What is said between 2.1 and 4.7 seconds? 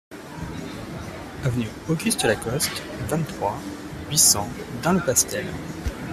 Lacote, vingt-trois, huit cents